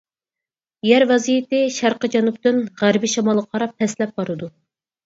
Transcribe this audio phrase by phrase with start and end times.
[0.91, 4.53] يەر ۋەزىيىتى شەرقىي جەنۇبتىن غەربىي شىمالغا قاراپ پەسلەپ بارىدۇ.